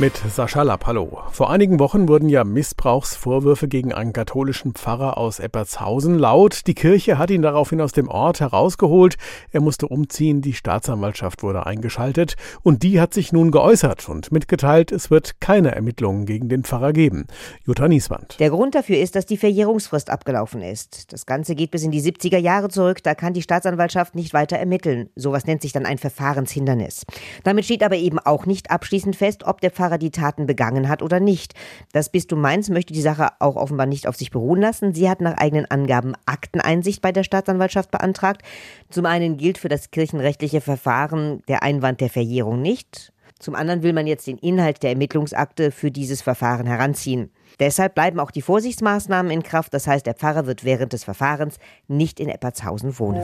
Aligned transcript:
Mit 0.00 0.16
Sascha 0.16 0.62
Lapp, 0.62 0.86
hallo. 0.86 1.18
Vor 1.30 1.50
einigen 1.50 1.78
Wochen 1.78 2.08
wurden 2.08 2.30
ja 2.30 2.42
Missbrauchsvorwürfe 2.42 3.68
gegen 3.68 3.92
einen 3.92 4.14
katholischen 4.14 4.72
Pfarrer 4.72 5.18
aus 5.18 5.40
Eppertshausen 5.40 6.18
laut. 6.18 6.66
Die 6.66 6.72
Kirche 6.72 7.18
hat 7.18 7.30
ihn 7.30 7.42
daraufhin 7.42 7.82
aus 7.82 7.92
dem 7.92 8.08
Ort 8.08 8.40
herausgeholt. 8.40 9.16
Er 9.50 9.60
musste 9.60 9.88
umziehen, 9.88 10.40
die 10.40 10.54
Staatsanwaltschaft 10.54 11.42
wurde 11.42 11.66
eingeschaltet 11.66 12.36
und 12.62 12.82
die 12.82 12.98
hat 12.98 13.12
sich 13.12 13.30
nun 13.34 13.50
geäußert 13.50 14.08
und 14.08 14.32
mitgeteilt, 14.32 14.90
es 14.90 15.10
wird 15.10 15.38
keine 15.38 15.74
Ermittlungen 15.74 16.24
gegen 16.24 16.48
den 16.48 16.64
Pfarrer 16.64 16.94
geben. 16.94 17.26
Jutta 17.66 17.86
Nieswand. 17.86 18.40
Der 18.40 18.48
Grund 18.48 18.74
dafür 18.74 18.96
ist, 18.96 19.16
dass 19.16 19.26
die 19.26 19.36
Verjährungsfrist 19.36 20.08
abgelaufen 20.08 20.62
ist. 20.62 21.12
Das 21.12 21.26
Ganze 21.26 21.54
geht 21.54 21.72
bis 21.72 21.82
in 21.82 21.90
die 21.90 22.00
70er 22.00 22.38
Jahre 22.38 22.70
zurück, 22.70 23.02
da 23.02 23.14
kann 23.14 23.34
die 23.34 23.42
Staatsanwaltschaft 23.42 24.14
nicht 24.14 24.32
weiter 24.32 24.56
ermitteln. 24.56 25.10
Sowas 25.14 25.44
nennt 25.44 25.60
sich 25.60 25.72
dann 25.72 25.84
ein 25.84 25.98
Verfahrenshindernis. 25.98 27.04
Damit 27.44 27.66
steht 27.66 27.82
aber 27.82 27.96
eben 27.96 28.18
auch 28.18 28.46
nicht 28.46 28.70
abschließend 28.70 29.14
fest, 29.14 29.44
ob 29.44 29.60
der 29.60 29.70
Pfarrer 29.70 29.89
Fahrer 29.90 29.98
die 29.98 30.10
Taten 30.10 30.46
begangen 30.46 30.88
hat 30.88 31.02
oder 31.02 31.18
nicht. 31.18 31.54
Das 31.92 32.10
Bistum 32.10 32.40
Mainz 32.40 32.68
möchte 32.68 32.92
die 32.92 33.00
Sache 33.00 33.30
auch 33.40 33.56
offenbar 33.56 33.86
nicht 33.86 34.06
auf 34.06 34.16
sich 34.16 34.30
beruhen 34.30 34.60
lassen. 34.60 34.94
Sie 34.94 35.10
hat 35.10 35.20
nach 35.20 35.36
eigenen 35.36 35.66
Angaben 35.68 36.14
Akteneinsicht 36.26 37.02
bei 37.02 37.10
der 37.10 37.24
Staatsanwaltschaft 37.24 37.90
beantragt. 37.90 38.42
Zum 38.88 39.06
einen 39.06 39.36
gilt 39.36 39.58
für 39.58 39.68
das 39.68 39.90
kirchenrechtliche 39.90 40.60
Verfahren 40.60 41.42
der 41.48 41.64
Einwand 41.64 42.00
der 42.00 42.08
Verjährung 42.08 42.62
nicht. 42.62 43.12
Zum 43.40 43.54
anderen 43.54 43.82
will 43.82 43.92
man 43.92 44.06
jetzt 44.06 44.26
den 44.26 44.38
Inhalt 44.38 44.82
der 44.82 44.90
Ermittlungsakte 44.90 45.72
für 45.72 45.90
dieses 45.90 46.22
Verfahren 46.22 46.66
heranziehen. 46.66 47.30
Deshalb 47.58 47.94
bleiben 47.94 48.20
auch 48.20 48.30
die 48.30 48.42
Vorsichtsmaßnahmen 48.42 49.32
in 49.32 49.42
Kraft. 49.42 49.74
Das 49.74 49.86
heißt, 49.86 50.06
der 50.06 50.14
Pfarrer 50.14 50.46
wird 50.46 50.64
während 50.64 50.92
des 50.92 51.04
Verfahrens 51.04 51.56
nicht 51.88 52.20
in 52.20 52.28
Eppertshausen 52.28 52.98
wohnen. 52.98 53.22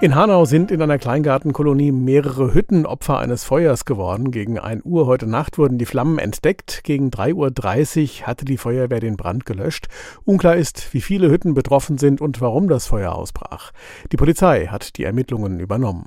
In 0.00 0.14
Hanau 0.14 0.44
sind 0.44 0.70
in 0.70 0.80
einer 0.80 0.96
Kleingartenkolonie 0.96 1.90
mehrere 1.90 2.54
Hütten 2.54 2.86
Opfer 2.86 3.18
eines 3.18 3.42
Feuers 3.42 3.84
geworden. 3.84 4.30
Gegen 4.30 4.56
1 4.56 4.84
Uhr 4.84 5.06
heute 5.06 5.26
Nacht 5.26 5.58
wurden 5.58 5.76
die 5.76 5.86
Flammen 5.86 6.20
entdeckt. 6.20 6.82
Gegen 6.84 7.10
3.30 7.10 8.20
Uhr 8.20 8.26
hatte 8.28 8.44
die 8.44 8.58
Feuerwehr 8.58 9.00
den 9.00 9.16
Brand 9.16 9.44
gelöscht. 9.44 9.88
Unklar 10.24 10.54
ist, 10.54 10.94
wie 10.94 11.00
viele 11.00 11.28
Hütten 11.28 11.52
betroffen 11.52 11.98
sind 11.98 12.20
und 12.20 12.40
warum 12.40 12.68
das 12.68 12.86
Feuer 12.86 13.12
ausbrach. 13.12 13.72
Die 14.12 14.16
Polizei 14.16 14.66
hat 14.66 14.98
die 14.98 15.02
Ermittlungen 15.02 15.58
übernommen. 15.58 16.06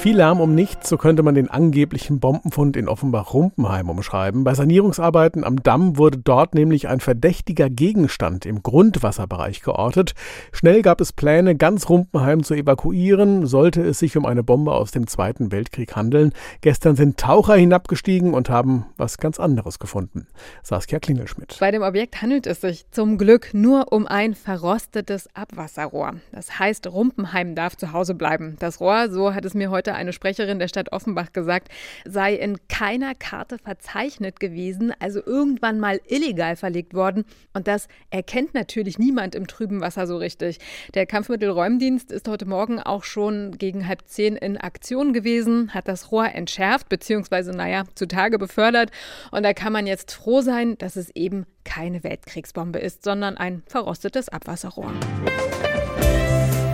Viel 0.00 0.16
Lärm 0.16 0.40
um 0.40 0.54
nichts, 0.54 0.88
so 0.88 0.96
könnte 0.96 1.22
man 1.22 1.34
den 1.34 1.50
angeblichen 1.50 2.20
Bombenfund 2.20 2.74
in 2.78 2.88
Offenbach-Rumpenheim 2.88 3.90
umschreiben. 3.90 4.44
Bei 4.44 4.54
Sanierungsarbeiten 4.54 5.44
am 5.44 5.62
Damm 5.62 5.98
wurde 5.98 6.16
dort 6.16 6.54
nämlich 6.54 6.88
ein 6.88 7.00
verdächtiger 7.00 7.68
Gegenstand 7.68 8.46
im 8.46 8.62
Grundwasserbereich 8.62 9.60
geortet. 9.60 10.14
Schnell 10.52 10.80
gab 10.80 11.02
es 11.02 11.12
Pläne, 11.12 11.54
ganz 11.54 11.90
Rumpenheim 11.90 12.44
zu 12.44 12.54
evakuieren, 12.54 13.44
sollte 13.44 13.82
es 13.82 13.98
sich 13.98 14.16
um 14.16 14.24
eine 14.24 14.42
Bombe 14.42 14.72
aus 14.72 14.90
dem 14.90 15.06
Zweiten 15.06 15.52
Weltkrieg 15.52 15.94
handeln. 15.94 16.32
Gestern 16.62 16.96
sind 16.96 17.18
Taucher 17.18 17.56
hinabgestiegen 17.56 18.32
und 18.32 18.48
haben 18.48 18.86
was 18.96 19.18
ganz 19.18 19.38
anderes 19.38 19.78
gefunden. 19.78 20.26
Saskia 20.62 20.98
Klingelschmidt. 20.98 21.58
Bei 21.60 21.72
dem 21.72 21.82
Objekt 21.82 22.22
handelt 22.22 22.46
es 22.46 22.62
sich 22.62 22.90
zum 22.90 23.18
Glück 23.18 23.50
nur 23.52 23.92
um 23.92 24.06
ein 24.06 24.34
verrostetes 24.34 25.28
Abwasserrohr. 25.34 26.14
Das 26.32 26.58
heißt, 26.58 26.86
Rumpenheim 26.86 27.54
darf 27.54 27.76
zu 27.76 27.92
Hause 27.92 28.14
bleiben. 28.14 28.56
Das 28.60 28.80
Rohr, 28.80 29.10
so 29.10 29.34
hat 29.34 29.44
es 29.44 29.52
mir 29.52 29.70
heute 29.70 29.89
eine 29.94 30.12
Sprecherin 30.12 30.58
der 30.58 30.68
Stadt 30.68 30.92
Offenbach 30.92 31.32
gesagt, 31.32 31.68
sei 32.04 32.34
in 32.34 32.58
keiner 32.68 33.14
Karte 33.14 33.58
verzeichnet 33.58 34.40
gewesen, 34.40 34.92
also 34.98 35.20
irgendwann 35.24 35.80
mal 35.80 36.00
illegal 36.08 36.56
verlegt 36.56 36.94
worden. 36.94 37.24
Und 37.52 37.66
das 37.66 37.88
erkennt 38.10 38.54
natürlich 38.54 38.98
niemand 38.98 39.34
im 39.34 39.46
trüben 39.46 39.80
Wasser 39.80 40.06
so 40.06 40.16
richtig. 40.16 40.58
Der 40.94 41.06
Kampfmittelräumdienst 41.06 42.12
ist 42.12 42.28
heute 42.28 42.46
Morgen 42.46 42.80
auch 42.80 43.04
schon 43.04 43.58
gegen 43.58 43.86
halb 43.86 44.02
zehn 44.06 44.36
in 44.36 44.56
Aktion 44.56 45.12
gewesen, 45.12 45.74
hat 45.74 45.88
das 45.88 46.12
Rohr 46.12 46.34
entschärft, 46.34 46.88
beziehungsweise, 46.88 47.52
naja, 47.52 47.84
zutage 47.94 48.38
befördert. 48.38 48.90
Und 49.30 49.42
da 49.44 49.52
kann 49.52 49.72
man 49.72 49.86
jetzt 49.86 50.12
froh 50.12 50.40
sein, 50.40 50.76
dass 50.78 50.96
es 50.96 51.10
eben 51.14 51.46
keine 51.64 52.02
Weltkriegsbombe 52.02 52.78
ist, 52.78 53.04
sondern 53.04 53.36
ein 53.36 53.62
verrostetes 53.66 54.28
Abwasserrohr. 54.28 54.92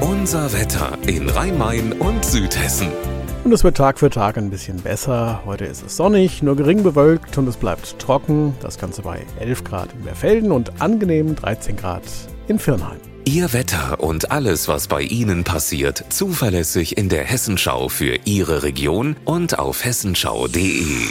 Unser 0.08 0.52
Wetter 0.52 0.96
in 1.08 1.28
Rhein-Main 1.28 1.92
und 1.94 2.24
Südhessen. 2.24 2.92
Und 3.42 3.50
es 3.50 3.64
wird 3.64 3.76
Tag 3.76 3.98
für 3.98 4.08
Tag 4.08 4.38
ein 4.38 4.50
bisschen 4.50 4.76
besser. 4.76 5.42
Heute 5.44 5.64
ist 5.64 5.84
es 5.84 5.96
sonnig, 5.96 6.44
nur 6.44 6.54
gering 6.54 6.84
bewölkt 6.84 7.36
und 7.38 7.48
es 7.48 7.56
bleibt 7.56 7.98
trocken. 7.98 8.54
Das 8.60 8.78
Ganze 8.78 9.02
bei 9.02 9.26
11 9.40 9.64
Grad 9.64 9.92
in 9.94 10.02
Berfelden 10.02 10.52
und 10.52 10.80
angenehm 10.80 11.34
13 11.34 11.76
Grad 11.76 12.04
in 12.46 12.60
Firnheim. 12.60 12.98
Ihr 13.24 13.52
Wetter 13.52 13.98
und 13.98 14.30
alles, 14.30 14.68
was 14.68 14.86
bei 14.86 15.02
Ihnen 15.02 15.42
passiert, 15.42 16.04
zuverlässig 16.10 16.96
in 16.96 17.08
der 17.08 17.24
Hessenschau 17.24 17.88
für 17.88 18.16
Ihre 18.24 18.62
Region 18.62 19.16
und 19.24 19.58
auf 19.58 19.84
hessenschau.de. 19.84 21.08